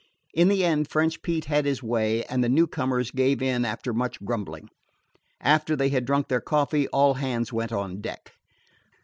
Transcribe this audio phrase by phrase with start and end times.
[0.33, 4.19] In the end French Pete had his way, and the newcomers gave in after much
[4.25, 4.67] grumbling.
[5.39, 8.31] After they had drunk their coffee, all hands went on deck.